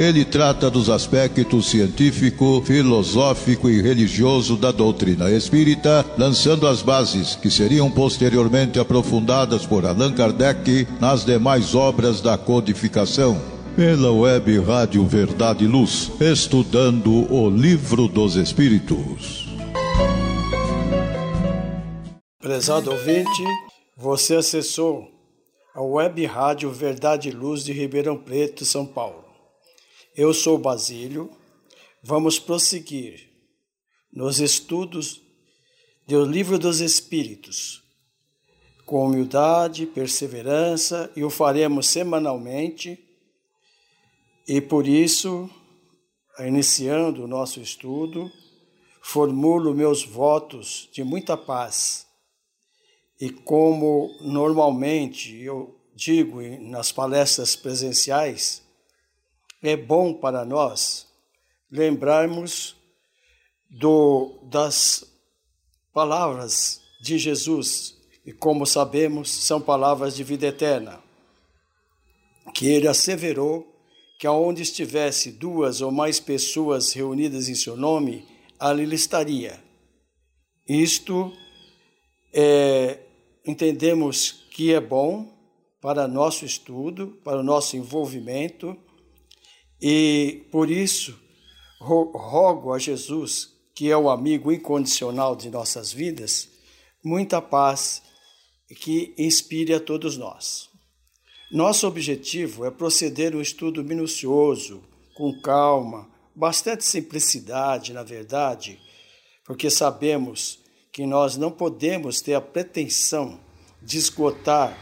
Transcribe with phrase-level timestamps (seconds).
[0.00, 7.50] Ele trata dos aspectos científico, filosófico e religioso da doutrina espírita, lançando as bases que
[7.50, 13.38] seriam posteriormente aprofundadas por Allan Kardec nas demais obras da codificação.
[13.76, 19.50] Pela web Rádio Verdade e Luz, estudando o Livro dos Espíritos.
[22.40, 23.44] Prezado ouvinte,
[23.94, 25.06] você acessou
[25.74, 29.19] a web Rádio Verdade e Luz de Ribeirão Preto, São Paulo.
[30.16, 31.30] Eu sou Basílio.
[32.02, 33.30] Vamos prosseguir
[34.12, 35.22] nos estudos
[36.04, 37.80] do Livro dos Espíritos,
[38.84, 42.98] com humildade, perseverança, e o faremos semanalmente.
[44.48, 45.48] E por isso,
[46.40, 48.28] iniciando o nosso estudo,
[49.00, 52.04] formulo meus votos de muita paz.
[53.20, 58.68] E como normalmente eu digo nas palestras presenciais,
[59.62, 61.06] é bom para nós
[61.70, 62.76] lembrarmos
[63.68, 65.04] do, das
[65.92, 71.00] palavras de Jesus, e como sabemos, são palavras de vida eterna,
[72.54, 73.66] que ele asseverou
[74.18, 78.26] que aonde estivesse duas ou mais pessoas reunidas em seu nome,
[78.58, 79.58] ali ele estaria.
[80.68, 81.32] Isto
[82.32, 82.98] é,
[83.46, 85.32] entendemos que é bom
[85.80, 88.76] para nosso estudo, para o nosso envolvimento
[89.80, 91.18] e por isso
[91.80, 96.48] rogo a Jesus, que é o amigo incondicional de nossas vidas,
[97.02, 98.02] muita paz
[98.76, 100.68] que inspire a todos nós.
[101.50, 104.84] Nosso objetivo é proceder um estudo minucioso,
[105.16, 108.78] com calma, bastante simplicidade, na verdade,
[109.44, 110.60] porque sabemos
[110.92, 113.40] que nós não podemos ter a pretensão
[113.82, 114.78] de esgotar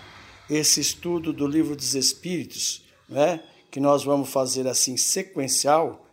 [0.50, 3.42] esse estudo do livro dos Espíritos, né?
[3.70, 6.06] Que nós vamos fazer assim sequencial,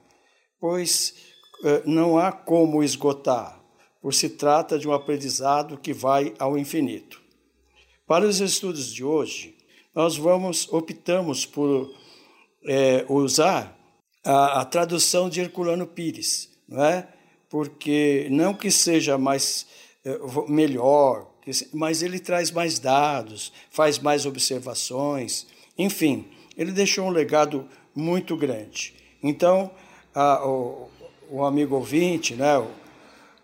[0.59, 1.15] pois
[1.63, 3.61] eh, não há como esgotar,
[4.01, 7.21] por se trata de um aprendizado que vai ao infinito.
[8.07, 9.55] Para os estudos de hoje,
[9.93, 11.91] nós vamos optamos por
[12.65, 13.75] é, usar
[14.23, 17.07] a, a, tradução de Herculano Pires, não é?
[17.49, 19.65] Porque não que seja mais
[20.03, 21.31] é, melhor,
[21.73, 26.27] mas ele traz mais dados, faz mais observações, enfim,
[26.57, 28.93] ele deixou um legado muito grande.
[29.21, 29.71] Então,
[30.13, 30.89] a, o,
[31.29, 32.69] o, amigo ouvinte, né, o,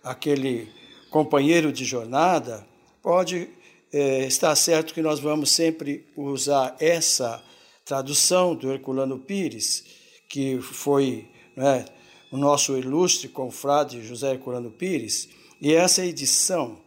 [0.03, 0.69] aquele
[1.09, 2.65] companheiro de jornada,
[3.01, 3.49] pode
[3.91, 7.43] é, estar certo que nós vamos sempre usar essa
[7.83, 9.83] tradução do Herculano Pires,
[10.29, 11.85] que foi né,
[12.31, 15.27] o nosso ilustre confrade José Herculano Pires,
[15.59, 16.79] e essa edição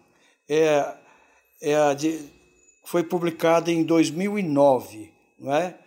[0.49, 0.95] é,
[1.61, 2.19] é de,
[2.85, 5.79] foi publicada em 2009, não é?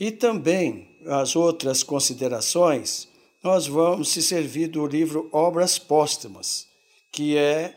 [0.00, 3.06] E também as outras considerações,
[3.44, 6.66] nós vamos se servir do livro Obras Póstumas,
[7.12, 7.76] que é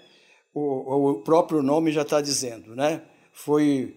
[0.53, 3.01] o, o próprio nome já está dizendo, né?
[3.33, 3.93] Foi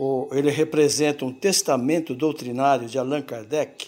[0.00, 3.86] o, ele representa um testamento doutrinário de Allan Kardec,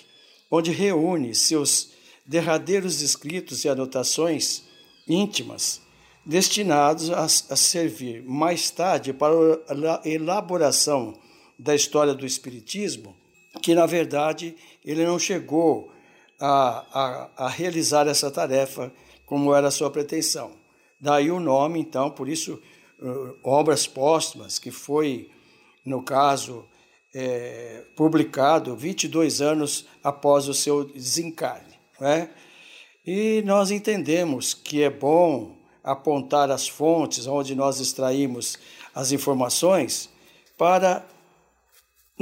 [0.49, 1.91] onde reúne seus
[2.25, 4.63] derradeiros escritos e anotações
[5.09, 5.83] íntimas
[6.25, 11.19] destinados a, a servir mais tarde para a elaboração
[11.59, 13.17] da história do Espiritismo
[13.63, 15.93] que, na verdade, ele não chegou
[16.41, 18.93] a, a, a realizar essa tarefa
[19.25, 20.51] como era a sua pretensão.
[21.01, 22.61] Daí o nome, então, por isso,
[23.01, 25.31] uh, Obras Póstumas, que foi,
[25.87, 26.67] no caso,
[27.15, 31.79] é, publicado 22 anos após o seu desencarne.
[32.01, 32.31] Né?
[33.07, 38.57] E nós entendemos que é bom apontar as fontes onde nós extraímos
[38.95, 40.09] as informações
[40.57, 41.05] para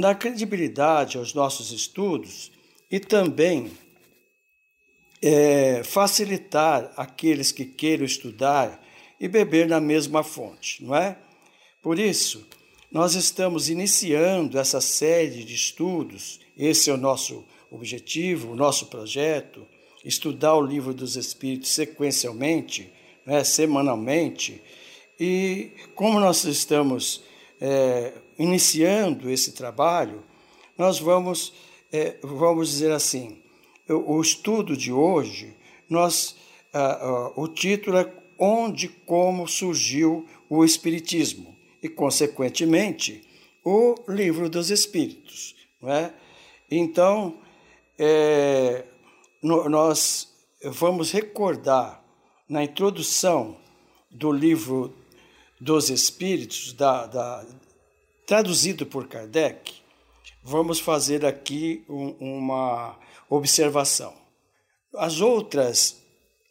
[0.01, 2.51] dar credibilidade aos nossos estudos
[2.89, 3.71] e também
[5.21, 8.83] é, facilitar aqueles que queiram estudar
[9.19, 11.17] e beber na mesma fonte, não é?
[11.81, 12.45] Por isso,
[12.91, 19.65] nós estamos iniciando essa série de estudos, esse é o nosso objetivo, o nosso projeto,
[20.03, 22.91] estudar o livro dos Espíritos sequencialmente,
[23.25, 24.61] né, semanalmente,
[25.19, 27.23] e como nós estamos
[27.61, 30.23] é, iniciando esse trabalho,
[30.77, 31.53] nós vamos
[31.91, 33.41] é, vamos dizer assim,
[33.89, 35.53] o, o, estudo de hoje,
[35.89, 36.37] nós,
[36.73, 43.21] ah, ah, o título é Onde como surgiu o Espiritismo e, consequentemente,
[43.63, 45.55] o Livro dos Espíritos.
[45.79, 46.13] Não é?
[46.71, 47.37] Então,
[47.99, 48.85] é,
[49.43, 50.33] no, nós
[50.63, 52.03] vamos recordar
[52.49, 53.57] na introdução
[54.09, 54.95] do livro
[55.61, 57.45] dos Espíritos, da, da,
[58.25, 59.73] traduzido por Kardec,
[60.43, 62.97] vamos fazer aqui um, uma
[63.29, 64.11] observação.
[64.95, 66.01] As outras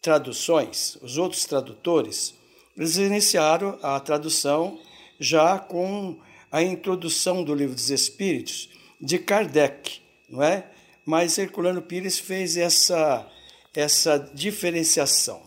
[0.01, 2.35] traduções, os outros tradutores,
[2.77, 4.79] eles iniciaram a tradução
[5.19, 6.17] já com
[6.53, 8.71] a introdução do livro dos Espíritos
[9.01, 10.71] de Kardec, não é?
[11.05, 13.29] Mas Herculano Pires fez essa,
[13.75, 15.43] essa diferenciação.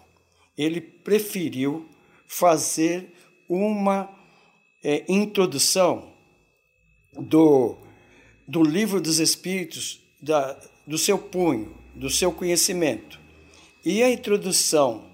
[0.57, 1.88] Ele preferiu
[2.27, 3.13] fazer
[3.54, 4.10] uma
[4.84, 6.12] é, introdução
[7.14, 7.78] do,
[8.48, 13.20] do livro dos Espíritos, da, do seu punho, do seu conhecimento.
[13.86, 15.06] E a introdução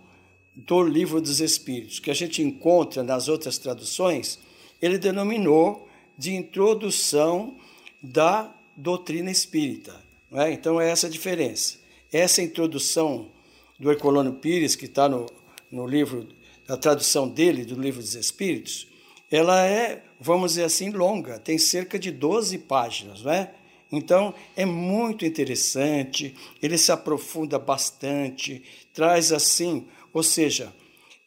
[0.56, 4.40] do livro dos Espíritos, que a gente encontra nas outras traduções,
[4.82, 5.88] ele denominou
[6.18, 7.58] de introdução
[8.02, 9.96] da doutrina espírita.
[10.32, 10.52] É?
[10.52, 11.78] Então é essa a diferença.
[12.12, 13.32] Essa introdução
[13.80, 15.26] do Herculano Pires, que está no,
[15.72, 16.28] no livro,
[16.69, 18.88] a tradução dele, do livro dos Espíritos,
[19.31, 23.51] ela é, vamos dizer assim, longa, tem cerca de 12 páginas, não é?
[23.92, 28.63] Então, é muito interessante, ele se aprofunda bastante,
[28.94, 30.71] traz assim, ou seja,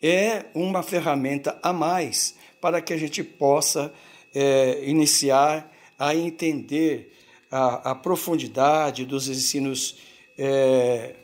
[0.00, 3.92] é uma ferramenta a mais para que a gente possa
[4.32, 7.12] é, iniciar a entender
[7.50, 9.98] a, a, profundidade dos ensinos
[10.38, 11.16] é,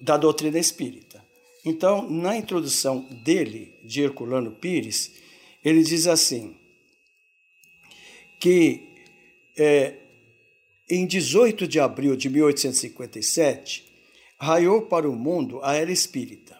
[0.00, 1.05] da doutrina espírita.
[1.66, 5.16] Então, na introdução dele, de Herculano Pires,
[5.64, 6.54] ele diz assim:
[8.38, 8.82] que
[9.58, 9.94] é,
[10.88, 13.84] em 18 de abril de 1857,
[14.38, 16.56] raiou para o mundo a era espírita.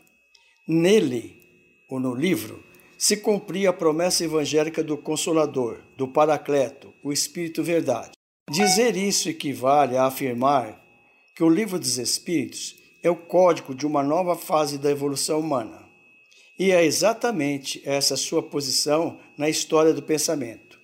[0.67, 1.41] Nele,
[1.89, 2.65] ou no livro,
[2.99, 8.11] se cumpria a promessa evangélica do Consolador, do Paracleto, o Espírito Verdade.
[8.51, 10.85] Dizer isso equivale a afirmar
[11.37, 12.75] que o Livro dos Espíritos
[13.07, 15.89] é o código de uma nova fase da evolução humana.
[16.59, 20.81] E é exatamente essa sua posição na história do pensamento.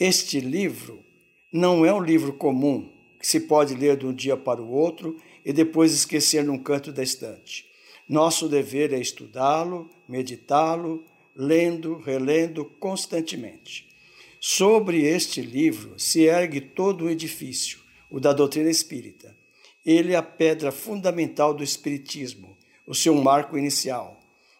[0.00, 1.04] Este livro
[1.52, 2.90] não é um livro comum
[3.20, 6.90] que se pode ler de um dia para o outro e depois esquecer num canto
[6.90, 7.66] da estante.
[8.08, 11.04] Nosso dever é estudá-lo, meditá-lo,
[11.36, 13.88] lendo, relendo constantemente.
[14.40, 17.78] Sobre este livro se ergue todo o edifício,
[18.10, 19.41] o da doutrina espírita.
[19.84, 22.56] Ele é a pedra fundamental do Espiritismo,
[22.86, 24.18] o seu marco inicial.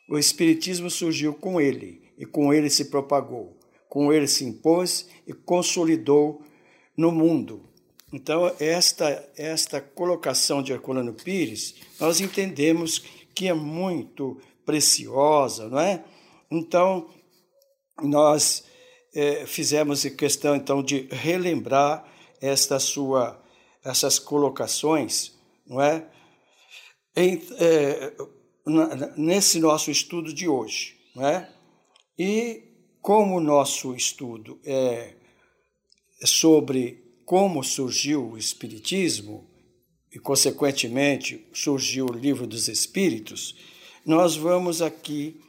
[0.09, 3.59] O Espiritismo surgiu com ele e com ele se propagou,
[3.89, 6.43] com ele se impôs e consolidou
[6.97, 7.69] no mundo.
[8.13, 13.03] Então, esta, esta colocação de Herculano Pires, nós entendemos
[13.35, 16.05] que é muito preciosa, não é?
[16.51, 17.09] Então,
[18.03, 18.65] nós
[19.15, 22.05] é, fizemos questão então de relembrar
[22.41, 23.42] esta sua,
[23.85, 25.33] essas colocações,
[25.67, 26.07] não é?
[27.17, 28.15] Em, é
[29.17, 31.53] nesse nosso estudo de hoje, não é?
[32.19, 32.63] E
[33.01, 35.17] como o nosso estudo é
[36.25, 39.51] sobre como surgiu o Espiritismo
[40.13, 43.57] e, consequentemente, surgiu o Livro dos Espíritos,
[44.05, 45.41] nós vamos aqui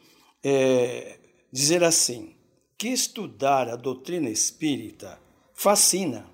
[0.44, 1.20] é,
[1.52, 2.36] dizer assim:
[2.78, 5.22] que estudar a doutrina espírita
[5.54, 6.28] fascina,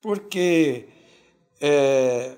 [0.00, 0.88] porque
[1.60, 2.36] é,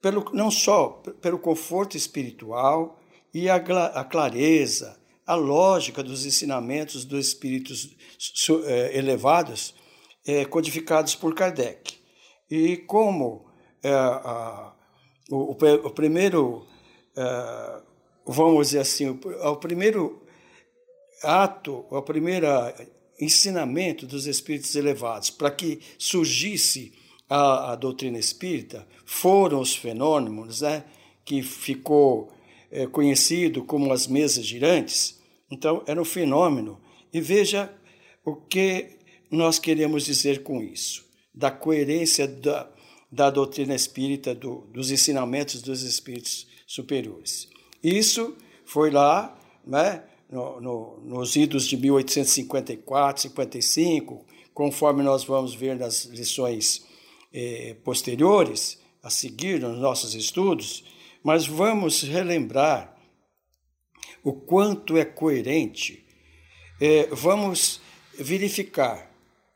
[0.00, 2.98] pelo, não só pelo conforto espiritual
[3.32, 7.94] e a, a clareza, a lógica dos ensinamentos dos espíritos
[8.66, 9.74] é, elevados
[10.26, 11.98] é, codificados por Kardec.
[12.50, 13.46] E como
[13.82, 14.72] é, a,
[15.30, 16.66] o, o, primeiro,
[17.16, 17.82] é,
[18.26, 20.22] vamos dizer assim, o, o primeiro
[21.22, 22.46] ato, o primeiro
[23.20, 26.92] ensinamento dos espíritos elevados para que surgisse
[27.28, 30.84] a, doutrina espírita foram os fenômenos, né,
[31.24, 32.32] que ficou
[32.70, 35.20] é, conhecido como as mesas girantes.
[35.50, 36.80] Então, era um fenômeno.
[37.12, 37.72] E veja
[38.24, 38.98] o que
[39.30, 41.04] nós queremos dizer com isso,
[41.34, 42.68] da coerência da,
[43.10, 47.48] da doutrina espírita, do, dos ensinamentos dos espíritos superiores.
[47.82, 55.76] Isso foi lá, né, no, no, nos idos de 1854, 55, conforme nós vamos ver
[55.76, 56.87] nas lições
[57.32, 60.84] eh, posteriores, a seguir nos nossos estudos,
[61.22, 62.96] mas vamos relembrar
[64.22, 66.06] o quanto é coerente.
[66.80, 67.80] Eh, vamos
[68.18, 69.08] verificar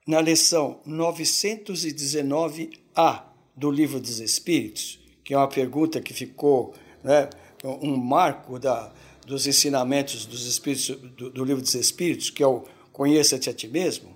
[0.07, 3.25] na lição 919A
[3.57, 7.29] do Livro dos Espíritos, que é uma pergunta que ficou né,
[7.64, 8.93] um marco da,
[9.26, 13.67] dos ensinamentos dos Espíritos, do, do Livro dos Espíritos, que é o Conheça-te a ti
[13.67, 14.12] mesmo,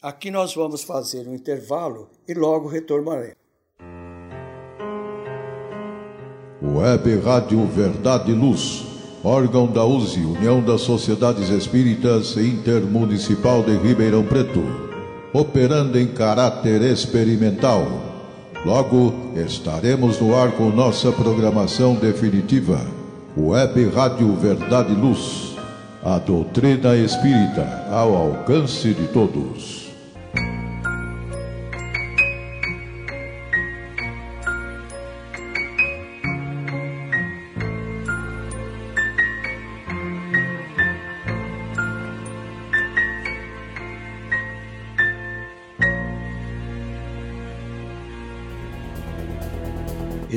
[0.00, 3.36] aqui nós vamos fazer um intervalo e logo retornaremos.
[6.62, 8.84] Web Rádio Verdade e Luz,
[9.22, 14.62] órgão da USE, União das Sociedades Espíritas Intermunicipal de Ribeirão Preto,
[15.32, 17.86] operando em caráter experimental.
[18.64, 22.80] Logo estaremos no ar com nossa programação definitiva.
[23.36, 25.56] Web Rádio Verdade e Luz,
[26.02, 29.77] a doutrina espírita ao alcance de todos.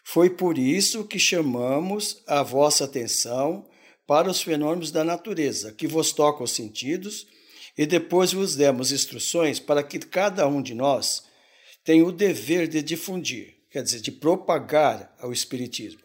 [0.05, 3.67] Foi por isso que chamamos a vossa atenção
[4.07, 7.27] para os fenômenos da natureza, que vos tocam os sentidos,
[7.77, 11.25] e depois vos demos instruções para que cada um de nós
[11.83, 16.03] tenha o dever de difundir, quer dizer, de propagar o Espiritismo.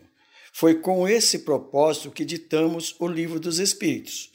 [0.53, 4.31] Foi com esse propósito que ditamos o Livro dos Espíritos,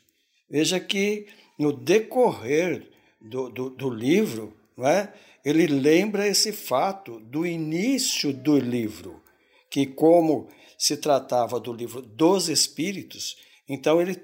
[0.54, 1.26] Veja que
[1.58, 2.88] no decorrer
[3.20, 5.12] do, do, do livro, não é?
[5.44, 9.20] ele lembra esse fato do início do livro,
[9.68, 10.46] que como
[10.78, 13.37] se tratava do livro dos Espíritos,
[13.68, 14.16] então ele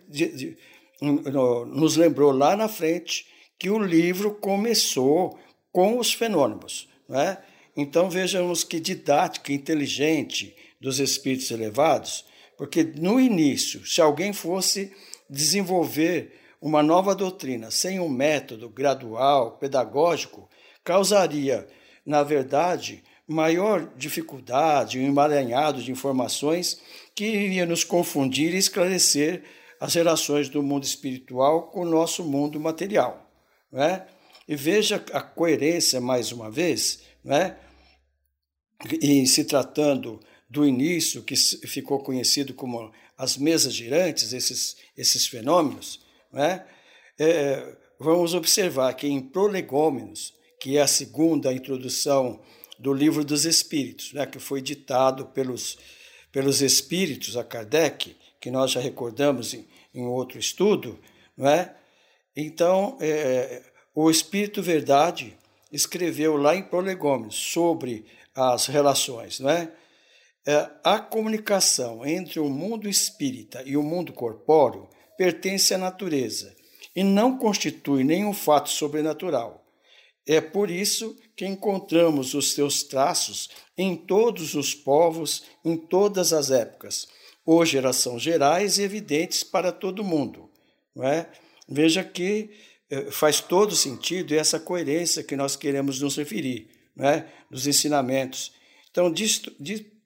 [1.66, 3.26] nos lembrou lá na frente
[3.58, 5.37] que o livro começou
[5.72, 6.88] com os fenômenos.
[7.08, 7.42] Não é?
[7.76, 12.25] Então vejamos que didática inteligente dos espíritos elevados,
[12.56, 14.92] porque no início, se alguém fosse
[15.30, 20.49] desenvolver uma nova doutrina sem um método gradual, pedagógico,
[20.84, 21.66] causaria,
[22.04, 26.80] na verdade, maior dificuldade, um emaranhado de informações
[27.14, 29.44] que iria nos confundir e esclarecer
[29.78, 33.30] as relações do mundo espiritual com o nosso mundo material.
[33.70, 34.04] Né?
[34.49, 37.56] E veja a coerência, mais uma vez, né?
[39.00, 40.20] em se tratando
[40.50, 46.00] do início, que ficou conhecido como as mesas girantes, esses, esses fenômenos,
[46.33, 46.66] né?
[47.19, 52.40] É, vamos observar que em Prolegômenos, que é a segunda introdução
[52.78, 55.78] do livro dos Espíritos, né, que foi ditado pelos,
[56.33, 60.99] pelos Espíritos a Kardec, que nós já recordamos em, em outro estudo,
[61.37, 61.76] não é?
[62.35, 63.62] Então, é,
[63.95, 65.37] o Espírito Verdade
[65.71, 69.71] escreveu lá em Prolegômenos sobre as relações, não é?
[70.47, 76.56] É, a comunicação entre o mundo espírita e o mundo corpóreo pertence à natureza
[76.97, 79.66] e não constitui nenhum fato sobrenatural.
[80.26, 86.50] É por isso que encontramos os seus traços em todos os povos, em todas as
[86.50, 87.06] épocas.
[87.75, 90.49] Elas são gerais e evidentes para todo mundo.
[90.94, 91.28] Não é?
[91.68, 92.50] Veja que
[92.88, 97.26] é, faz todo sentido essa coerência que nós queremos nos referir, não é?
[97.50, 98.52] dos ensinamentos.
[98.90, 99.52] Então, dito,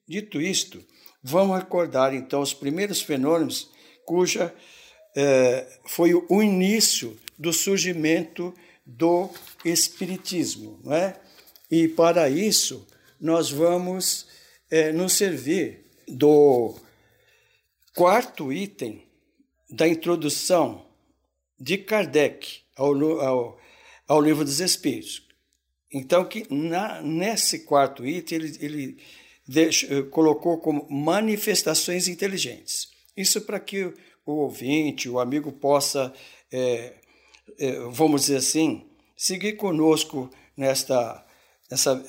[0.06, 0.84] Dito isto,
[1.22, 3.70] vamos recordar então os primeiros fenômenos
[4.04, 4.54] cuja
[5.16, 9.30] é, foi o início do surgimento do
[9.64, 10.78] Espiritismo.
[10.84, 11.18] Não é?
[11.70, 12.86] E para isso,
[13.20, 14.26] nós vamos
[14.70, 16.74] é, nos servir do
[17.94, 19.02] quarto item
[19.70, 20.86] da introdução
[21.58, 23.60] de Kardec ao, ao,
[24.06, 25.26] ao Livro dos Espíritos.
[25.90, 29.23] Então, que na, nesse quarto item, ele, ele eh,
[30.10, 32.88] colocou como manifestações inteligentes.
[33.16, 33.92] Isso para que
[34.26, 36.12] o ouvinte, o amigo, possa
[36.50, 36.94] é,
[37.58, 38.86] eh, vamos dizer assim,
[39.16, 41.24] seguir conosco nesta,
[41.70, 42.04] nessa,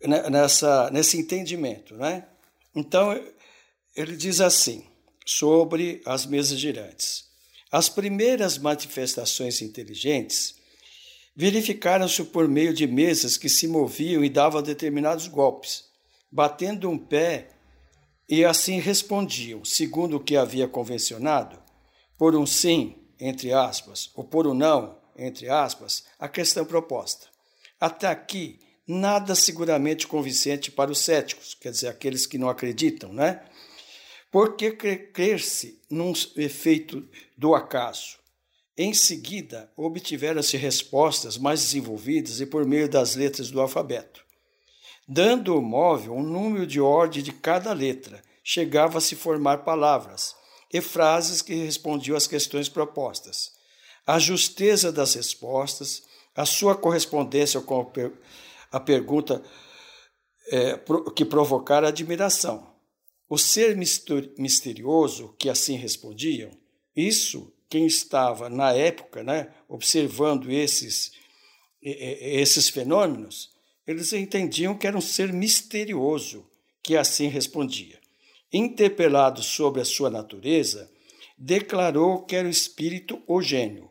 [0.00, 1.96] eh, nessa, nesse entendimento.
[1.96, 2.26] Né?
[2.74, 3.12] Então,
[3.96, 4.84] ele diz assim,
[5.24, 7.24] sobre as mesas girantes.
[7.72, 10.54] As primeiras manifestações inteligentes
[11.34, 15.84] verificaram-se por meio de mesas que se moviam e davam determinados golpes,
[16.34, 17.50] batendo um pé
[18.28, 21.62] e assim respondiam, segundo o que havia convencionado,
[22.18, 27.28] por um sim, entre aspas, ou por um não, entre aspas, a questão proposta.
[27.80, 33.44] Até aqui, nada seguramente convincente para os céticos, quer dizer, aqueles que não acreditam, né?
[34.28, 38.18] Porque crer-se num efeito do acaso.
[38.76, 44.23] Em seguida, obtiveram-se respostas mais desenvolvidas e por meio das letras do alfabeto.
[45.06, 50.34] Dando ao móvel um número de ordem de cada letra, chegava a se formar palavras
[50.72, 53.52] e frases que respondiam às questões propostas.
[54.06, 56.02] A justeza das respostas,
[56.34, 57.90] a sua correspondência com
[58.72, 59.42] a pergunta
[60.48, 60.78] é,
[61.14, 62.74] que provocara admiração.
[63.28, 66.50] O ser misterioso que assim respondiam,
[66.94, 71.12] isso quem estava na época né, observando esses,
[71.82, 73.53] esses fenômenos,
[73.86, 76.48] eles entendiam que era um ser misterioso
[76.82, 77.98] que assim respondia.
[78.52, 80.90] Interpelado sobre a sua natureza,
[81.36, 83.90] declarou que era o espírito ou gênio.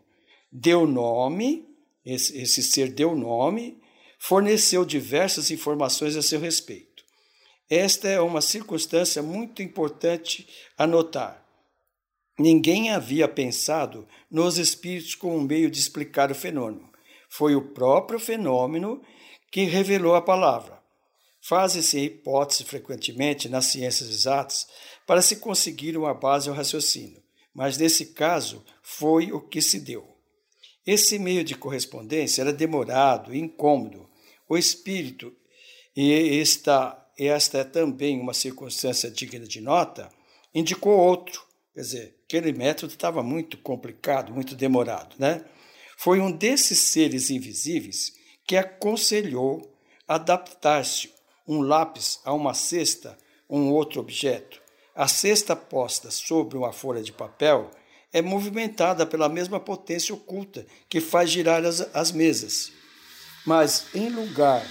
[0.51, 1.67] Deu nome,
[2.05, 3.81] esse, esse ser deu nome,
[4.19, 7.03] forneceu diversas informações a seu respeito.
[7.69, 10.47] Esta é uma circunstância muito importante
[10.77, 11.43] a notar.
[12.37, 16.89] Ninguém havia pensado nos espíritos como um meio de explicar o fenômeno.
[17.29, 19.01] Foi o próprio fenômeno
[19.53, 20.81] que revelou a palavra.
[21.39, 24.65] Fazem-se hipóteses frequentemente nas ciências exatas
[25.05, 27.21] para se conseguir uma base ao raciocínio,
[27.53, 30.17] mas nesse caso foi o que se deu.
[30.87, 34.09] Esse meio de correspondência era demorado incômodo.
[34.49, 35.31] O espírito,
[35.95, 40.09] e esta, esta é também uma circunstância digna de nota,
[40.51, 41.45] indicou outro.
[41.75, 45.45] Quer dizer, aquele método estava muito complicado, muito demorado, né?
[45.95, 49.73] Foi um desses seres invisíveis que aconselhou
[50.07, 51.13] adaptar-se
[51.47, 54.61] um lápis a uma cesta ou um outro objeto.
[54.95, 57.71] A cesta posta sobre uma folha de papel
[58.11, 62.71] é movimentada pela mesma potência oculta que faz girar as, as mesas.
[63.45, 64.65] Mas, em lugar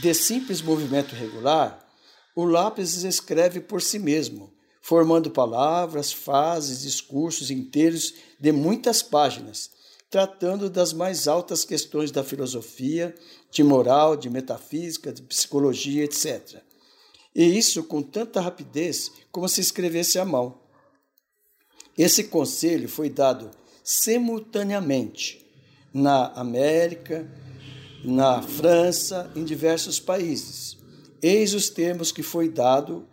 [0.00, 1.86] de simples movimento regular,
[2.34, 9.70] o lápis escreve por si mesmo, formando palavras, frases, discursos inteiros de muitas páginas,
[10.12, 13.14] tratando das mais altas questões da filosofia,
[13.50, 16.62] de moral, de metafísica, de psicologia, etc.
[17.34, 20.60] E isso com tanta rapidez como se escrevesse à mão.
[21.96, 23.50] Esse conselho foi dado
[23.82, 25.46] simultaneamente
[25.94, 27.26] na América,
[28.04, 30.76] na França, em diversos países.
[31.22, 33.08] Eis os termos que foi dado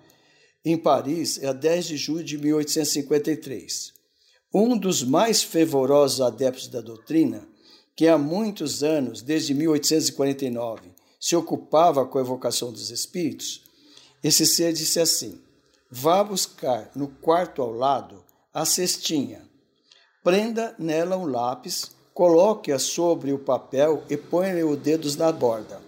[0.66, 3.99] em Paris a 10 de julho de 1853.
[4.54, 7.48] Um dos mais fervorosos adeptos da doutrina,
[7.96, 13.62] que há muitos anos, desde 1849, se ocupava com a evocação dos espíritos,
[14.24, 15.40] esse ser disse assim:
[15.92, 19.42] Vá buscar no quarto ao lado a cestinha,
[20.24, 25.82] prenda nela um lápis, coloque-a sobre o papel e ponha-lhe os dedos na borda.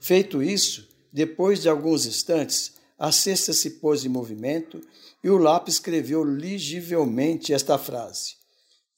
[0.00, 4.80] Feito isso, depois de alguns instantes, a cesta se pôs em movimento
[5.22, 8.36] e o lápis escreveu legivelmente esta frase: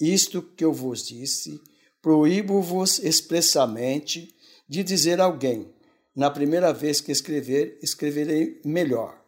[0.01, 1.61] Isto que eu vos disse,
[2.01, 4.35] proíbo-vos expressamente
[4.69, 5.73] de dizer a alguém.
[6.15, 9.23] Na primeira vez que escrever, escreverei melhor.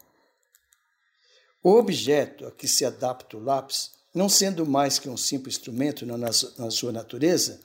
[1.63, 6.07] O objeto a que se adapta o lápis, não sendo mais que um simples instrumento
[6.07, 6.33] na,
[6.71, 7.61] sua natureza,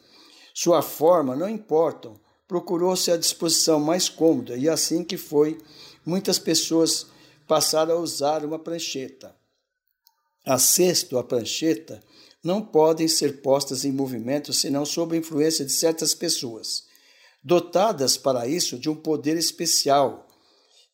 [0.54, 5.58] sua forma não importam, procurou-se a disposição mais cômoda e assim que foi,
[6.06, 7.08] muitas pessoas
[7.48, 9.36] passaram a usar uma prancheta.
[10.46, 12.04] A cesto, a prancheta,
[12.44, 16.84] não podem ser postas em movimento senão sob a influência de certas pessoas,
[17.44, 20.28] dotadas para isso de um poder especial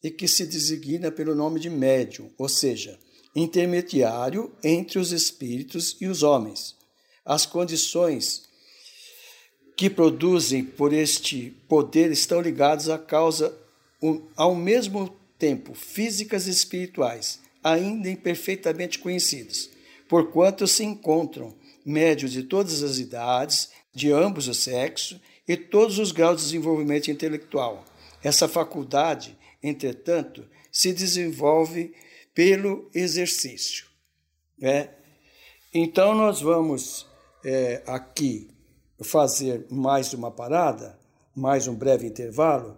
[0.02, 2.98] e que se designa pelo nome de médium, ou seja,
[3.36, 6.76] intermediário entre os espíritos e os homens.
[7.26, 8.44] As condições
[9.76, 13.54] que produzem por este poder estão ligadas à causa
[14.36, 19.70] ao mesmo tempo físicas e espirituais, ainda imperfeitamente conhecidas,
[20.08, 21.54] porquanto se encontram
[21.86, 27.10] médios de todas as idades, de ambos os sexos e todos os graus de desenvolvimento
[27.10, 27.84] intelectual.
[28.24, 31.94] Essa faculdade, entretanto, se desenvolve
[32.34, 33.88] pelo exercício.
[34.58, 34.90] Né?
[35.74, 37.08] Então, nós vamos
[37.44, 38.50] é, aqui
[39.04, 41.00] fazer mais uma parada,
[41.36, 42.78] mais um breve intervalo,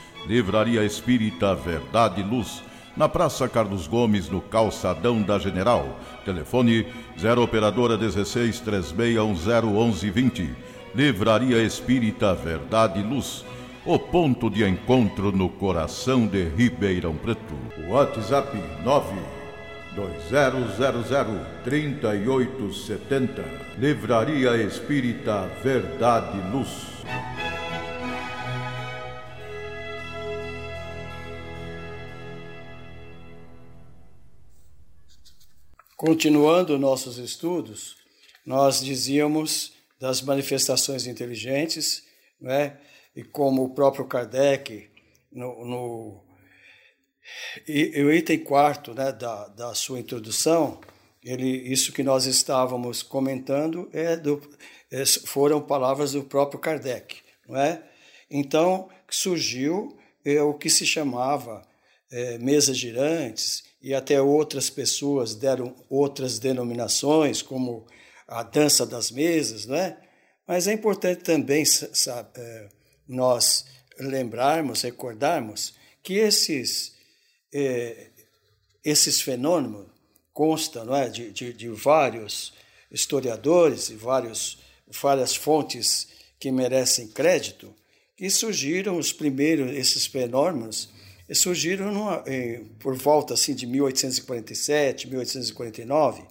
[0.27, 2.63] Livraria Espírita Verdade e Luz
[2.95, 5.99] na Praça Carlos Gomes, no Calçadão da General.
[6.25, 6.85] Telefone
[7.19, 10.49] 0 Operadora 16 3610 1120.
[10.93, 13.45] Livraria Espírita Verdade e Luz.
[13.85, 17.55] O ponto de encontro no coração de Ribeirão Preto.
[17.87, 19.15] WhatsApp 9
[19.95, 23.43] 2000 3870.
[23.79, 26.90] Livraria Espírita Verdade e Luz.
[36.01, 37.95] Continuando nossos estudos,
[38.43, 42.03] nós dizíamos das manifestações inteligentes,
[42.41, 42.79] né?
[43.15, 44.89] e como o próprio Kardec,
[45.31, 46.23] no, no
[47.67, 50.81] e, o item quarto né, da, da sua introdução,
[51.23, 54.41] ele, isso que nós estávamos comentando é do,
[54.91, 57.17] é, foram palavras do próprio Kardec.
[57.47, 57.79] Não é?
[58.27, 61.61] Então, surgiu é, o que se chamava
[62.11, 67.87] é, mesas girantes, e até outras pessoas deram outras denominações, como
[68.27, 69.97] a dança das mesas, não é?
[70.47, 72.69] Mas é importante também sabe, é,
[73.07, 73.65] nós
[73.99, 76.93] lembrarmos, recordarmos que esses,
[77.53, 78.09] é,
[78.83, 79.87] esses fenômenos
[80.33, 81.09] constam não é?
[81.09, 82.53] de, de, de vários
[82.91, 84.59] historiadores e vários,
[85.01, 86.07] várias fontes
[86.39, 87.73] que merecem crédito,
[88.15, 90.89] que surgiram os primeiros, esses fenômenos,
[91.35, 96.23] surgiram numa, em, por volta assim, de 1847, 1849,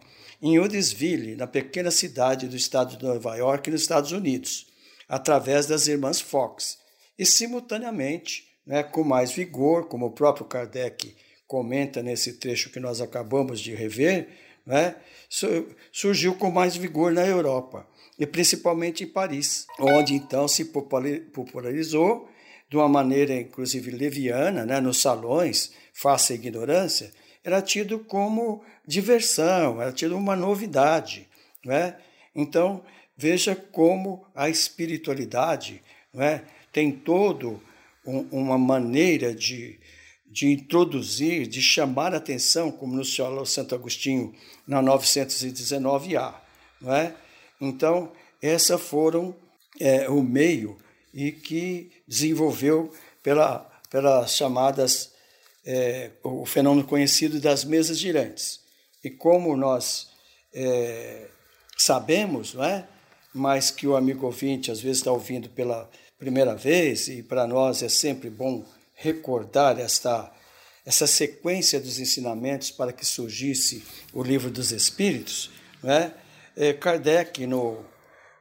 [0.43, 4.67] em Udesville, na pequena cidade do estado de Nova York, nos Estados Unidos,
[5.09, 6.79] através das irmãs Fox.
[7.19, 11.15] E, simultaneamente, né, com mais vigor, como o próprio Kardec
[11.47, 14.29] comenta nesse trecho que nós acabamos de rever,
[14.65, 14.97] né,
[15.91, 17.87] surgiu com mais vigor na Europa,
[18.19, 22.30] e principalmente em Paris, onde então se popularizou
[22.71, 29.83] de uma maneira, inclusive, leviana, né, nos salões, face à ignorância, era tido como diversão,
[29.83, 31.27] era tido uma novidade.
[31.65, 31.97] Né?
[32.33, 32.85] Então,
[33.17, 35.83] veja como a espiritualidade
[36.15, 37.61] né, tem todo
[38.07, 39.81] um, uma maneira de,
[40.25, 44.33] de introduzir, de chamar a atenção, como nos fala Santo Agostinho
[44.65, 46.35] na 919A.
[46.81, 47.15] Não é?
[47.61, 49.35] Então, essas foram
[49.81, 50.79] é, o meio
[51.13, 52.93] e que desenvolveu
[53.23, 55.11] pela, pelas chamadas,
[55.65, 58.61] é, o fenômeno conhecido das mesas girantes.
[59.03, 60.09] E como nós
[60.53, 61.27] é,
[61.77, 62.87] sabemos, não é?
[63.33, 67.83] mas que o amigo ouvinte às vezes está ouvindo pela primeira vez, e para nós
[67.83, 70.31] é sempre bom recordar esta,
[70.85, 75.51] essa sequência dos ensinamentos para que surgisse o livro dos Espíritos,
[75.83, 76.13] não é?
[76.57, 77.83] É, Kardec, no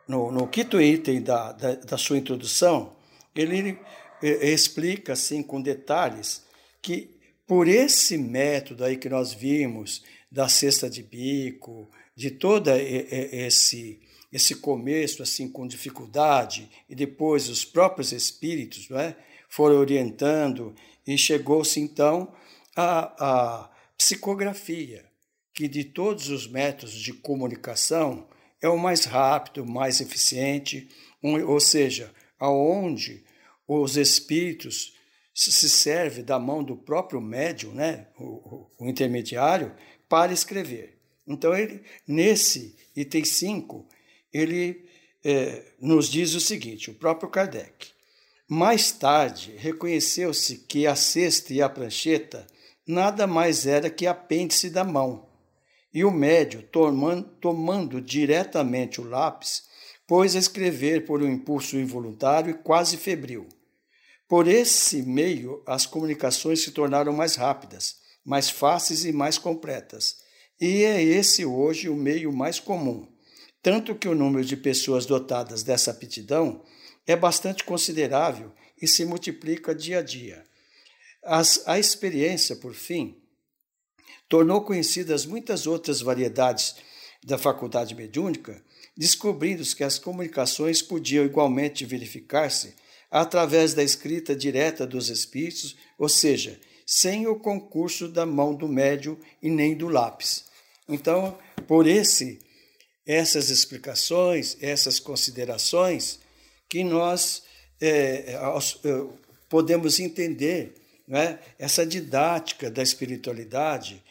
[0.09, 2.95] no, no quinto item da, da, da sua introdução,
[3.35, 3.79] ele
[4.21, 6.43] explica assim com detalhes
[6.81, 7.15] que
[7.47, 14.55] por esse método aí que nós vimos da cesta de bico, de todo esse esse
[14.55, 19.17] começo assim com dificuldade e depois os próprios espíritos, não é,
[19.47, 22.31] foram orientando e chegou-se então
[22.75, 25.03] à psicografia,
[25.51, 28.27] que de todos os métodos de comunicação
[28.61, 30.89] é o mais rápido, mais eficiente,
[31.21, 33.23] ou seja, aonde
[33.67, 34.93] os espíritos
[35.33, 39.73] se serve da mão do próprio médium, né, o, o intermediário,
[40.07, 40.97] para escrever.
[41.25, 43.87] Então, ele, nesse item 5,
[44.33, 44.85] ele
[45.23, 47.91] é, nos diz o seguinte, o próprio Kardec.
[48.47, 52.47] Mais tarde, reconheceu-se que a cesta e a prancheta
[52.85, 55.28] nada mais era que apêndice da mão,
[55.93, 59.63] e o médio, tomando, tomando diretamente o lápis,
[60.07, 63.47] pôs a escrever por um impulso involuntário e quase febril.
[64.27, 70.17] Por esse meio, as comunicações se tornaram mais rápidas, mais fáceis e mais completas.
[70.61, 73.07] E é esse hoje o meio mais comum,
[73.61, 76.63] tanto que o número de pessoas dotadas dessa aptidão
[77.07, 80.43] é bastante considerável e se multiplica dia a dia.
[81.23, 83.18] As, a experiência, por fim,
[84.29, 86.75] tornou conhecidas muitas outras variedades
[87.25, 88.63] da faculdade mediúnica,
[88.95, 92.73] descobrindo que as comunicações podiam igualmente verificar-se
[93.09, 99.19] através da escrita direta dos espíritos, ou seja, sem o concurso da mão do médio
[99.41, 100.45] e nem do lápis.
[100.87, 101.37] Então,
[101.67, 102.39] por esse
[103.05, 106.19] essas explicações, essas considerações
[106.69, 107.41] que nós
[107.81, 108.37] é, é,
[109.49, 110.75] podemos entender
[111.07, 114.03] né, essa didática da espiritualidade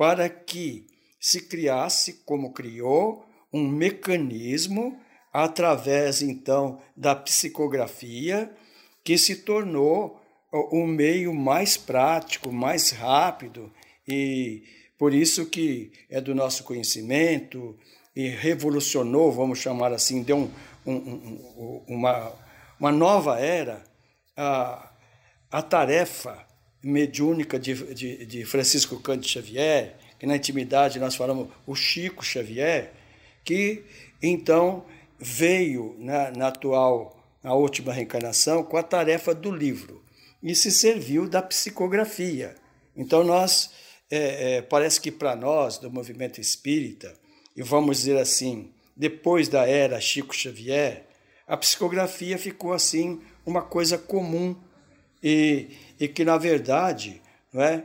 [0.00, 0.86] para que
[1.20, 4.98] se criasse, como criou, um mecanismo
[5.30, 8.50] através então da psicografia
[9.04, 10.18] que se tornou
[10.50, 13.70] o meio mais prático, mais rápido
[14.08, 14.62] e
[14.98, 17.78] por isso que é do nosso conhecimento
[18.16, 20.50] e revolucionou, vamos chamar assim, deu um,
[20.86, 22.32] um, um, uma,
[22.80, 23.84] uma nova era
[24.34, 24.94] a,
[25.50, 26.49] a tarefa
[26.82, 32.92] mediúnica de, de, de Francisco Cândido Xavier, que na intimidade nós falamos o Chico Xavier,
[33.44, 33.84] que
[34.22, 34.84] então
[35.18, 40.02] veio na, na atual, na última reencarnação, com a tarefa do livro
[40.42, 42.54] e se serviu da psicografia.
[42.96, 43.70] Então nós,
[44.10, 47.14] é, é, parece que para nós, do movimento espírita,
[47.56, 51.06] e vamos dizer assim, depois da era Chico Xavier,
[51.46, 54.56] a psicografia ficou assim uma coisa comum
[55.22, 57.20] e, e que, na verdade,
[57.52, 57.84] não é,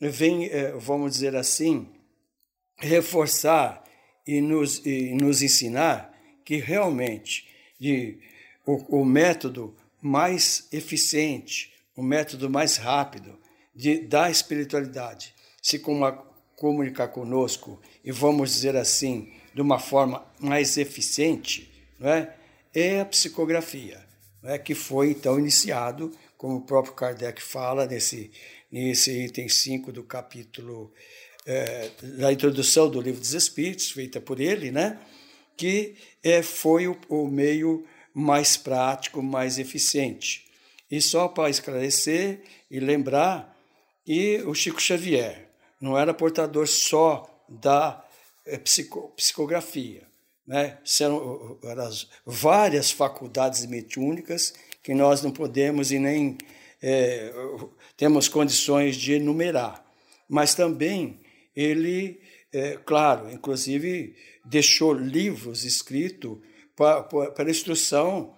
[0.00, 1.88] vem, é, vamos dizer assim,
[2.76, 3.82] reforçar
[4.26, 6.12] e nos, e nos ensinar
[6.44, 7.46] que realmente
[7.78, 8.18] de,
[8.66, 13.38] o, o método mais eficiente, o método mais rápido
[13.74, 15.82] de, da espiritualidade se
[16.56, 22.36] comunicar conosco e vamos dizer assim, de uma forma mais eficiente, não é?
[22.72, 24.05] é a psicografia,
[24.46, 24.58] não é?
[24.58, 28.30] que foi então iniciado, como o próprio Kardec fala nesse,
[28.70, 30.92] nesse item 5 do capítulo
[31.44, 35.00] é, da introdução do Livro dos Espíritos, feita por ele, né?
[35.56, 40.46] que é, foi o, o meio mais prático, mais eficiente.
[40.88, 43.52] E só para esclarecer e lembrar
[44.04, 45.48] que o Chico Xavier
[45.80, 48.04] não era portador só da
[48.62, 50.05] psico, psicografia.
[50.46, 50.78] Né?
[51.00, 51.58] Eram
[52.24, 56.38] várias faculdades mediúnicas que nós não podemos e nem
[56.80, 57.32] é,
[57.96, 59.84] temos condições de enumerar.
[60.28, 61.20] Mas também
[61.54, 62.20] ele,
[62.52, 66.38] é, claro, inclusive deixou livros escritos
[66.76, 68.36] para instrução,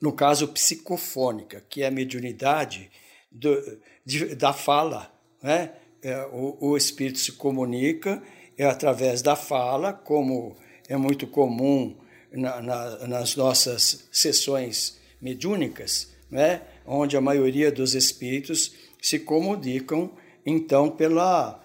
[0.00, 2.90] no caso psicofônica, que é a mediunidade
[3.30, 5.12] do, de, da fala.
[5.42, 5.74] Né?
[6.02, 8.22] É, o, o espírito se comunica
[8.56, 10.56] é através da fala, como
[10.88, 11.96] é muito comum
[12.32, 16.62] na, na, nas nossas sessões mediúnicas, né?
[16.86, 20.10] onde a maioria dos espíritos se comunicam,
[20.44, 21.62] então, pela,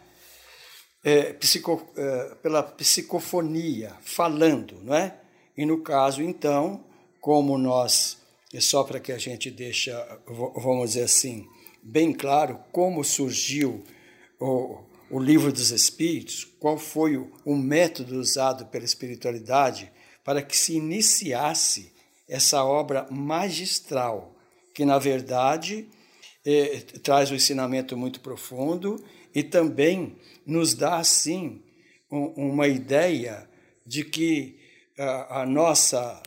[1.04, 5.20] é, psico, é, pela psicofonia, falando, não é?
[5.58, 6.84] E no caso, então,
[7.20, 8.18] como nós,
[8.54, 11.48] é só para que a gente deixa, vamos dizer assim,
[11.82, 13.84] bem claro como surgiu
[14.40, 19.92] o, o livro dos Espíritos, qual foi o, o método usado pela espiritualidade
[20.24, 21.94] para que se iniciasse
[22.28, 24.36] essa obra magistral,
[24.74, 25.88] que na verdade
[26.46, 29.02] é, traz um ensinamento muito profundo
[29.34, 31.64] e também nos dá assim
[32.12, 33.50] um, uma ideia
[33.86, 34.60] de que
[34.98, 36.22] a, a nossa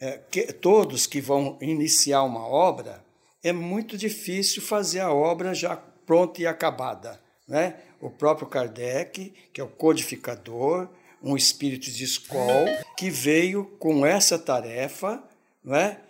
[0.00, 3.04] é, que, todos que vão iniciar uma obra
[3.42, 7.80] é muito difícil fazer a obra já pronta e acabada, né?
[8.00, 10.88] O próprio Kardec, que é o codificador,
[11.22, 15.22] um espírito de escola, que veio com essa tarefa,
[15.64, 16.00] não é?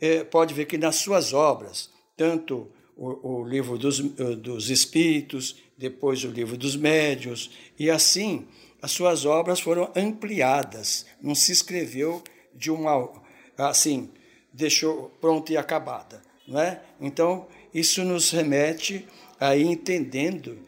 [0.00, 6.24] é pode ver que nas suas obras, tanto o, o livro dos, dos Espíritos, depois
[6.24, 8.46] o livro dos Médios, e assim
[8.82, 12.22] as suas obras foram ampliadas, não se escreveu
[12.54, 13.10] de uma
[13.56, 14.10] assim,
[14.52, 16.80] deixou pronta e acabada, não é?
[17.00, 19.06] Então, isso nos remete
[19.40, 20.58] a ir entendendo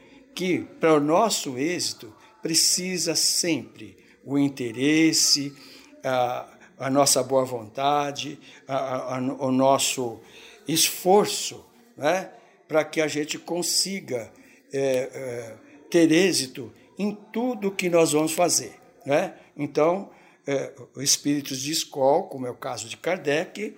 [0.40, 5.54] que para o nosso êxito precisa sempre o interesse,
[6.02, 6.48] a,
[6.78, 10.18] a nossa boa vontade, a, a, o nosso
[10.66, 11.62] esforço,
[11.94, 12.30] né,
[12.66, 14.32] para que a gente consiga
[14.72, 15.56] é, é,
[15.90, 18.80] ter êxito em tudo que nós vamos fazer.
[19.04, 19.34] Né?
[19.54, 20.08] Então,
[20.46, 23.76] é, espíritos de escola, como é o caso de Kardec,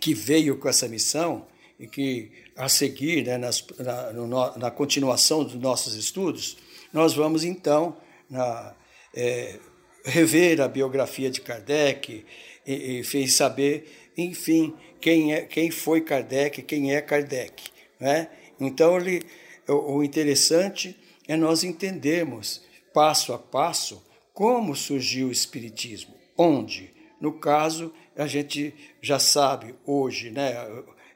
[0.00, 1.46] que veio com essa missão
[1.80, 6.58] e que a seguir, né, nas, na, no, na, continuação dos nossos estudos,
[6.92, 7.96] nós vamos então
[8.28, 8.74] na,
[9.14, 9.58] é,
[10.04, 12.26] rever a biografia de Kardec
[12.66, 17.70] e, e saber, enfim, quem, é, quem foi Kardec, quem é Kardec.
[17.98, 18.28] Né?
[18.60, 19.22] Então, ele,
[19.66, 20.94] o, o interessante
[21.26, 22.62] é nós entendermos,
[22.92, 26.90] passo a passo, como surgiu o Espiritismo, onde.
[27.18, 30.54] No caso, a gente já sabe hoje, né,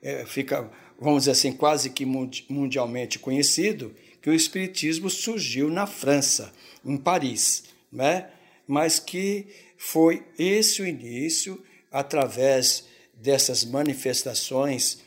[0.04, 6.52] é, fica, vamos dizer assim, quase que mundialmente conhecido, que o Espiritismo surgiu na França,
[6.84, 8.28] em Paris, né?
[8.68, 9.46] mas que
[9.78, 14.98] foi esse o início, através dessas manifestações,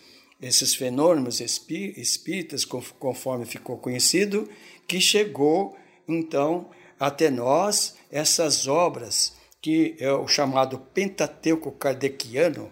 [0.41, 4.49] esses fenômenos espíritas, conforme ficou conhecido,
[4.87, 12.71] que chegou então até nós essas obras que é o chamado Pentateuco Kardeciano,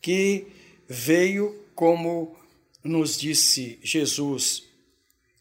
[0.00, 0.46] que
[0.88, 2.36] veio como
[2.82, 4.64] nos disse Jesus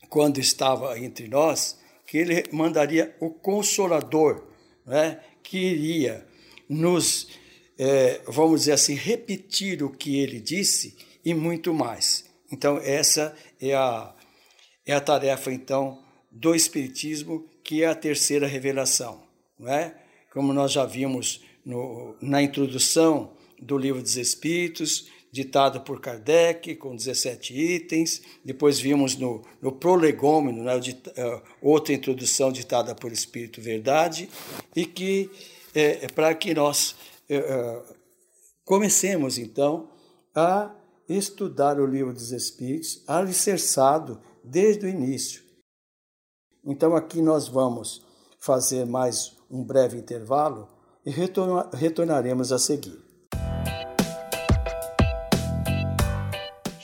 [0.10, 4.48] quando estava entre nós, que ele mandaria o Consolador,
[4.86, 6.26] né, que iria
[6.70, 7.28] nos,
[7.78, 12.26] é, vamos dizer assim, repetir o que ele disse e muito mais.
[12.52, 14.14] Então, essa é a,
[14.86, 19.24] é a tarefa, então, do Espiritismo, que é a terceira revelação.
[19.60, 19.94] Não é?
[20.32, 26.96] Como nós já vimos no, na introdução do Livro dos Espíritos, ditado por Kardec, com
[26.96, 28.22] 17 itens.
[28.44, 34.30] Depois vimos no, no prolegômeno, né, uh, outra introdução ditada por Espírito Verdade,
[34.76, 35.30] e que
[35.76, 36.96] é, é para que nós
[37.30, 37.96] uh,
[38.66, 39.90] comecemos, então,
[40.36, 40.74] a
[41.08, 45.42] estudar o Livro dos Espíritos, alicerçado desde o início.
[46.66, 48.06] Então, aqui nós vamos
[48.40, 50.68] fazer mais um breve intervalo
[51.06, 53.07] e retornaremos a seguir.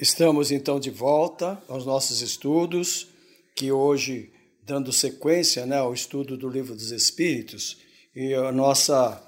[0.00, 3.08] Estamos então de volta aos nossos estudos,
[3.52, 4.30] que hoje,
[4.62, 7.78] dando sequência né, ao estudo do Livro dos Espíritos,
[8.14, 9.20] e a nossa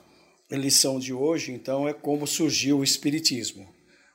[0.48, 3.68] lição de hoje, então, é como surgiu o Espiritismo.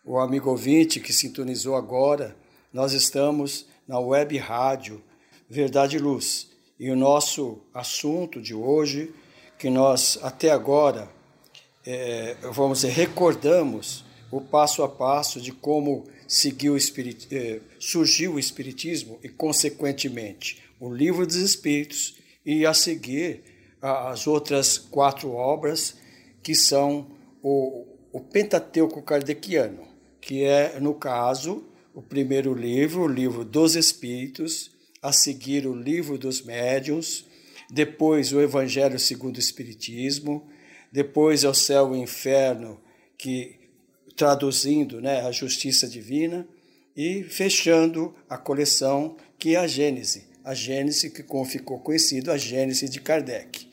[0.06, 2.34] O amigo ouvinte que sintonizou agora,
[2.72, 5.04] nós estamos na web rádio
[5.50, 6.48] Verdade e Luz,
[6.80, 9.14] e o nosso assunto de hoje,
[9.60, 11.12] que nós até agora,
[11.86, 14.05] é, vamos dizer, recordamos
[14.36, 17.26] o passo a passo de como seguiu espirit...
[17.32, 23.44] Eh, surgiu o Espiritismo e, consequentemente, o Livro dos Espíritos e, a seguir,
[23.82, 25.96] as outras quatro obras,
[26.44, 27.08] que são
[27.42, 29.88] o, o Pentateuco Kardeciano,
[30.20, 34.70] que é, no caso, o primeiro livro, o Livro dos Espíritos,
[35.02, 37.26] a seguir, o Livro dos Médiuns,
[37.70, 40.46] depois o Evangelho segundo o Espiritismo,
[40.92, 42.82] depois é o Céu e o Inferno,
[43.18, 43.65] que
[44.16, 46.48] traduzindo né, a justiça divina
[46.96, 52.88] e fechando a coleção que é a Gênese, a Gênese que ficou conhecido, a Gênese
[52.88, 53.68] de Kardec.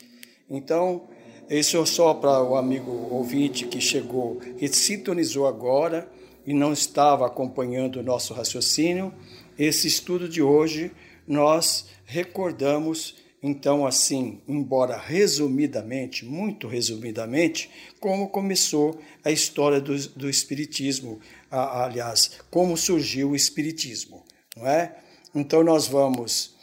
[0.50, 1.08] Então,
[1.48, 6.08] isso é só para o amigo ouvinte que chegou, que sintonizou agora
[6.46, 9.14] e não estava acompanhando o nosso raciocínio.
[9.58, 10.90] Esse estudo de hoje
[11.26, 21.20] nós recordamos então, assim, embora resumidamente, muito resumidamente, como começou a história do, do Espiritismo,
[21.50, 24.24] a, aliás, como surgiu o Espiritismo,
[24.56, 24.96] não é?
[25.34, 26.54] Então, nós vamos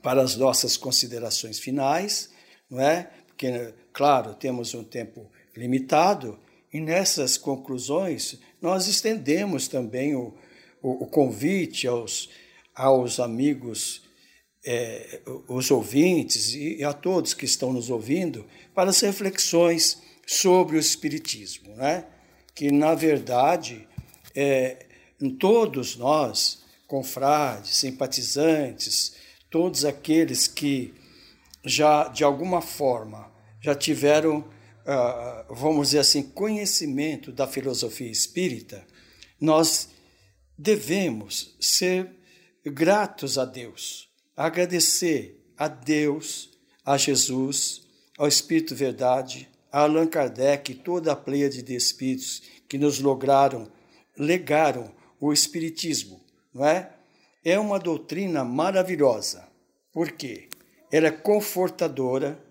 [0.00, 2.30] para as nossas considerações finais,
[2.70, 3.10] não é?
[3.26, 6.38] Porque, claro, temos um tempo limitado,
[6.72, 10.32] e nessas conclusões nós estendemos também o,
[10.80, 12.28] o, o convite aos,
[12.76, 14.08] aos amigos
[14.64, 20.80] é, os ouvintes e a todos que estão nos ouvindo para as reflexões sobre o
[20.80, 22.04] Espiritismo, né?
[22.54, 23.88] que, na verdade,
[24.34, 24.86] é,
[25.38, 29.16] todos nós, confrades, simpatizantes,
[29.50, 30.94] todos aqueles que
[31.64, 33.30] já, de alguma forma,
[33.60, 34.46] já tiveram,
[34.86, 38.86] ah, vamos dizer assim, conhecimento da filosofia espírita,
[39.40, 39.88] nós
[40.56, 42.10] devemos ser
[42.64, 44.09] gratos a Deus
[44.46, 46.48] agradecer a Deus,
[46.82, 47.82] a Jesus,
[48.16, 53.70] ao Espírito Verdade, a Allan Kardec e toda a pleiade de espíritos que nos lograram,
[54.16, 56.24] legaram o Espiritismo,
[56.54, 56.90] não é?
[57.44, 59.46] É uma doutrina maravilhosa.
[59.92, 60.48] Por quê?
[60.90, 62.42] Ela é confortadora,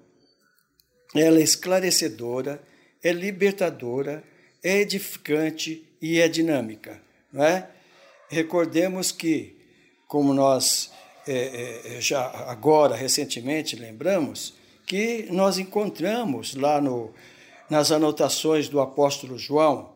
[1.16, 2.62] ela é esclarecedora,
[3.04, 4.24] é libertadora,
[4.64, 7.02] é edificante e é dinâmica,
[7.34, 7.68] não é?
[8.30, 9.58] Recordemos que,
[10.08, 10.92] como nós
[11.32, 14.56] é, é, já agora, recentemente, lembramos,
[14.86, 17.14] que nós encontramos lá no,
[17.70, 19.94] nas anotações do apóstolo João,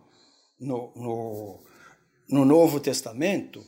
[0.60, 1.60] no, no,
[2.30, 3.66] no Novo Testamento,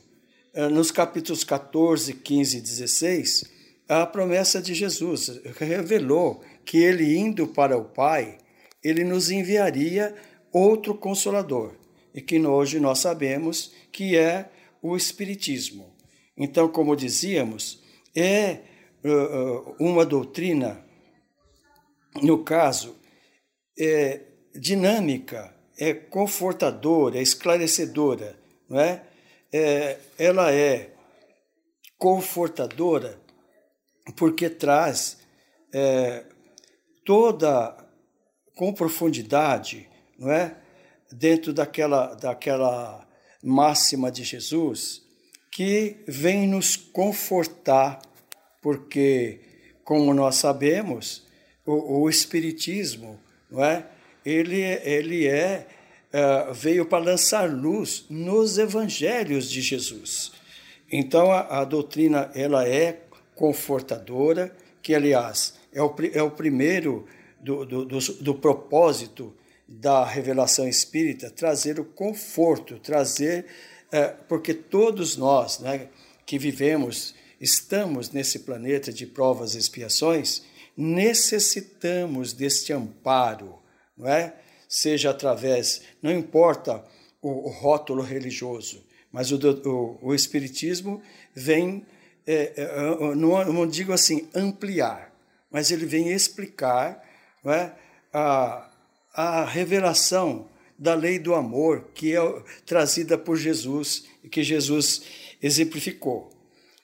[0.54, 3.44] eh, nos capítulos 14, 15 e 16,
[3.88, 8.38] a promessa de Jesus revelou que ele indo para o Pai,
[8.82, 10.14] ele nos enviaria
[10.52, 11.74] outro consolador,
[12.14, 14.48] e que hoje nós sabemos que é
[14.80, 15.95] o Espiritismo.
[16.36, 17.82] Então, como dizíamos,
[18.14, 18.60] é
[19.04, 20.84] uh, uma doutrina,
[22.22, 22.96] no caso,
[23.78, 24.20] é
[24.54, 29.02] dinâmica, é confortadora, é esclarecedora, não é?
[29.52, 30.92] é ela é
[31.98, 33.20] confortadora
[34.16, 35.18] porque traz
[35.74, 36.24] é,
[37.04, 37.76] toda
[38.54, 40.56] com profundidade, não é?
[41.12, 43.06] Dentro daquela, daquela
[43.42, 45.05] máxima de Jesus,
[45.56, 48.02] que vem nos confortar,
[48.60, 49.40] porque,
[49.82, 51.26] como nós sabemos,
[51.64, 53.18] o, o Espiritismo,
[53.50, 53.86] não é?
[54.22, 55.66] Ele, ele é,
[56.12, 60.30] é veio para lançar luz nos evangelhos de Jesus.
[60.92, 63.00] Então, a, a doutrina ela é
[63.34, 67.06] confortadora, que, aliás, é o, é o primeiro
[67.40, 69.34] do, do, do, do propósito
[69.66, 73.46] da revelação espírita trazer o conforto, trazer,
[74.28, 75.88] porque todos nós né,
[76.24, 80.42] que vivemos, estamos nesse planeta de provas e expiações,
[80.76, 83.58] necessitamos deste amparo,
[83.96, 84.34] não é?
[84.68, 86.84] Seja através, não importa
[87.22, 91.00] o, o rótulo religioso, mas o, o, o Espiritismo
[91.34, 91.86] vem,
[92.26, 95.12] é, é, não, não digo assim, ampliar,
[95.50, 97.02] mas ele vem explicar
[97.44, 97.70] é?
[98.12, 98.68] a,
[99.14, 100.48] a revelação
[100.78, 105.02] da lei do amor que é trazida por Jesus e que Jesus
[105.42, 106.30] exemplificou.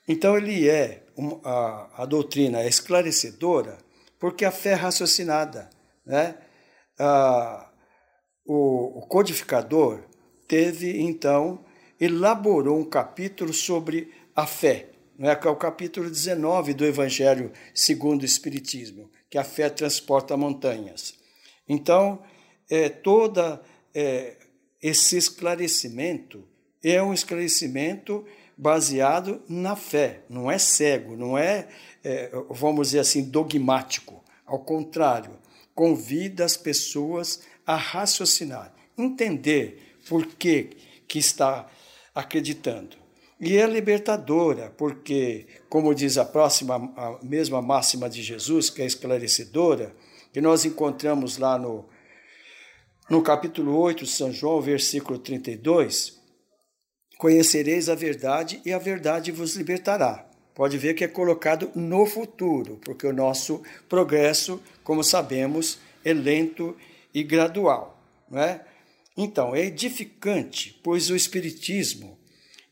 [0.09, 1.03] Então, ele é
[1.45, 3.78] a, a doutrina é esclarecedora
[4.18, 5.68] porque a fé é raciocinada.
[6.07, 6.36] Né?
[6.99, 7.70] A,
[8.47, 10.05] o, o codificador
[10.47, 11.64] teve, então,
[12.01, 15.32] elaborou um capítulo sobre a fé, não é?
[15.32, 21.14] é o capítulo 19 do Evangelho segundo o Espiritismo que a fé transporta montanhas.
[21.66, 22.22] Então,
[22.70, 23.62] é, toda
[23.95, 24.36] é,
[24.82, 26.45] esse esclarecimento
[26.82, 28.24] é um esclarecimento
[28.57, 31.68] baseado na fé, não é cego, não é,
[32.03, 34.22] é, vamos dizer assim, dogmático.
[34.45, 35.38] Ao contrário,
[35.74, 40.70] convida as pessoas a raciocinar, entender por que,
[41.07, 41.68] que está
[42.14, 42.97] acreditando.
[43.40, 48.86] E é libertadora, porque, como diz a próxima, a mesma máxima de Jesus, que é
[48.86, 49.95] esclarecedora,
[50.32, 51.84] que nós encontramos lá no,
[53.12, 56.18] no capítulo 8 de São João, versículo 32,
[57.18, 60.26] conhecereis a verdade e a verdade vos libertará.
[60.54, 66.74] Pode ver que é colocado no futuro, porque o nosso progresso, como sabemos, é lento
[67.12, 68.02] e gradual.
[68.30, 68.64] Não é?
[69.14, 72.18] Então, é edificante, pois o Espiritismo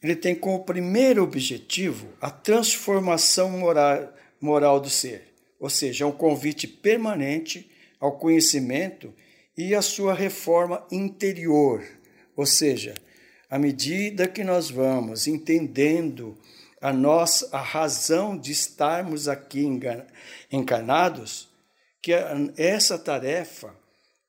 [0.02, 4.10] ele tem como primeiro objetivo a transformação moral,
[4.40, 7.70] moral do ser, ou seja, é um convite permanente
[8.00, 9.12] ao conhecimento
[9.60, 11.84] e à sua reforma interior,
[12.34, 12.94] ou seja,
[13.50, 16.34] à medida que nós vamos entendendo
[16.80, 19.66] a nossa a razão de estarmos aqui
[20.50, 21.50] encarnados,
[22.00, 22.10] que
[22.56, 23.74] essa tarefa,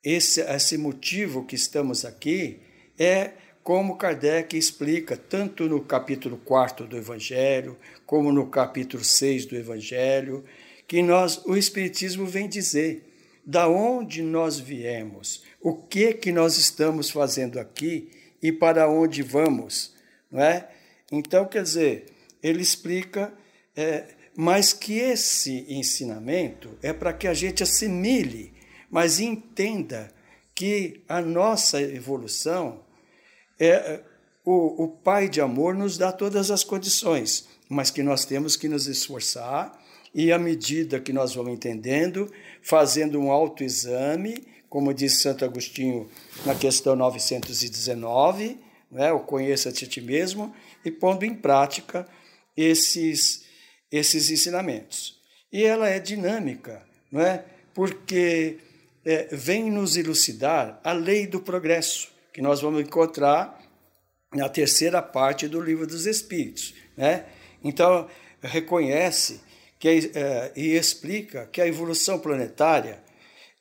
[0.04, 2.60] esse, esse motivo que estamos aqui
[3.00, 3.32] é
[3.64, 10.44] como Kardec explica tanto no capítulo 4 do Evangelho, como no capítulo 6 do Evangelho,
[10.86, 13.11] que nós o espiritismo vem dizer
[13.46, 18.10] da onde nós viemos, o que que nós estamos fazendo aqui?
[18.42, 19.96] E para onde vamos,
[20.32, 20.70] não é?
[21.12, 22.06] Então, quer dizer,
[22.42, 23.34] ele explica,
[23.76, 28.54] é, mas que esse ensinamento é para que a gente assimile,
[28.90, 30.12] mas entenda
[30.56, 32.84] que a nossa evolução
[33.60, 34.02] é,
[34.44, 38.68] o, o Pai de amor nos dá todas as condições, mas que nós temos que
[38.68, 39.80] nos esforçar
[40.14, 42.32] e, à medida que nós vamos entendendo,
[42.62, 46.10] fazendo um autoexame, como diz Santo Agostinho
[46.46, 48.58] na questão 919,
[48.92, 50.54] né, o conheça-te a ti mesmo,
[50.84, 52.08] e pondo em prática
[52.56, 53.46] esses,
[53.92, 55.20] esses ensinamentos.
[55.52, 57.46] E ela é dinâmica, não é?
[57.74, 58.60] porque
[59.06, 63.60] é, vem nos elucidar a lei do progresso que nós vamos encontrar
[64.34, 66.74] na terceira parte do livro dos Espíritos.
[66.96, 67.26] Né?
[67.64, 68.08] Então,
[68.42, 69.42] reconhece
[69.82, 73.04] que, é, e explica que a evolução planetária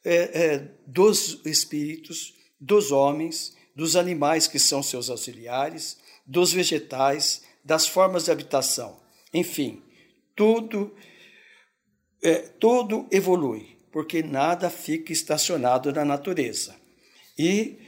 [0.04, 5.96] é, é, dos espíritos, dos homens, dos animais que são seus auxiliares,
[6.26, 9.00] dos vegetais, das formas de habitação.
[9.32, 9.82] Enfim,
[10.36, 10.94] tudo,
[12.22, 16.76] é, tudo evolui, porque nada fica estacionado na natureza.
[17.38, 17.78] E,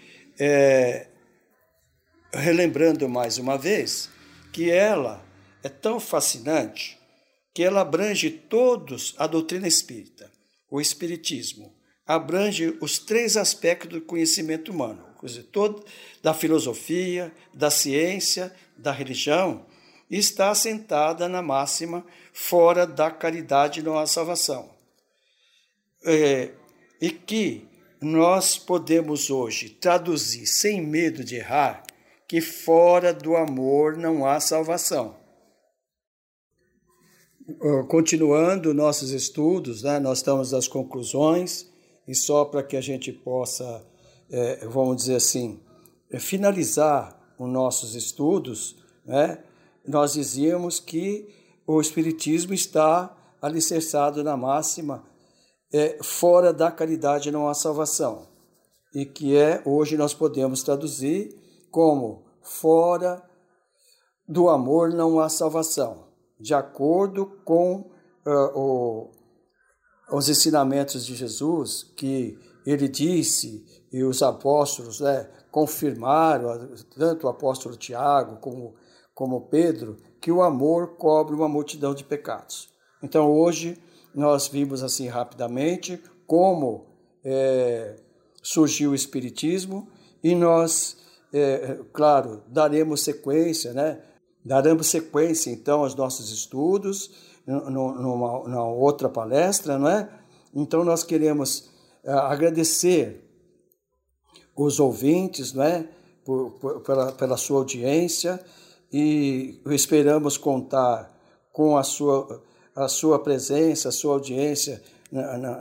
[0.41, 1.07] é,
[2.33, 4.09] relembrando mais uma vez,
[4.51, 5.22] que ela
[5.62, 7.01] é tão fascinante
[7.55, 10.30] que ela abrange todos a doutrina espírita,
[10.70, 11.74] o espiritismo,
[12.07, 15.05] abrange os três aspectos do conhecimento humano,
[15.53, 15.84] todo,
[16.22, 19.66] da filosofia, da ciência, da religião,
[20.11, 24.70] e está assentada na máxima fora da caridade não há salvação.
[26.05, 26.50] É,
[27.00, 27.68] e que
[28.00, 31.84] nós podemos hoje traduzir sem medo de errar
[32.26, 35.22] que fora do amor não há salvação.
[37.88, 41.70] Continuando nossos estudos, né, nós estamos nas conclusões,
[42.07, 43.84] e só para que a gente possa,
[44.30, 45.61] é, vamos dizer assim,
[46.11, 49.38] é, finalizar os nossos estudos, né,
[49.86, 51.28] nós dizíamos que
[51.66, 55.05] o Espiritismo está alicerçado na máxima
[55.72, 58.28] é, fora da caridade não há salvação,
[58.94, 61.34] e que é, hoje nós podemos traduzir
[61.70, 63.22] como fora
[64.28, 66.11] do amor não há salvação,
[66.43, 67.90] de acordo com
[68.26, 69.11] uh, o,
[70.11, 72.36] os ensinamentos de Jesus, que
[72.66, 78.74] ele disse, e os apóstolos né, confirmaram, tanto o apóstolo Tiago como,
[79.14, 82.68] como Pedro, que o amor cobre uma multidão de pecados.
[83.03, 83.80] Então hoje
[84.14, 86.86] nós vimos assim rapidamente como
[87.24, 87.97] é,
[88.43, 89.88] surgiu o Espiritismo
[90.22, 90.97] e nós,
[91.32, 94.01] é, claro, daremos sequência, né?
[94.45, 97.11] Daremos sequência então aos nossos estudos
[97.47, 100.09] numa, numa outra palestra, não é?
[100.55, 101.70] Então nós queremos
[102.05, 103.24] é, agradecer
[104.57, 105.88] os ouvintes, não é?
[106.24, 108.40] Por, por, pela, pela sua audiência
[108.93, 111.11] e esperamos contar
[111.53, 112.43] com a sua,
[112.76, 114.82] a sua presença, a sua audiência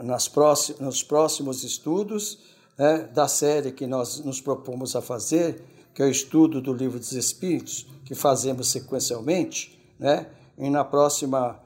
[0.02, 2.38] nas próximos, nos próximos estudos
[2.78, 5.62] né, da série que nós nos propomos a fazer,
[5.94, 10.26] que é o estudo do Livro dos Espíritos, que fazemos sequencialmente, né?
[10.58, 11.60] E na próxima,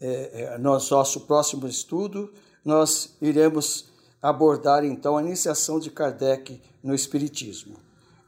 [0.00, 2.32] é, é, no nosso próximo estudo,
[2.64, 3.88] nós iremos
[4.20, 7.76] abordar então a iniciação de Kardec no Espiritismo.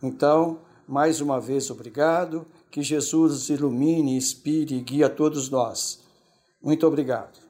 [0.02, 2.46] Então, mais uma vez, obrigado.
[2.70, 6.00] Que Jesus ilumine, inspire e guie a todos nós.
[6.62, 7.49] Muito obrigado.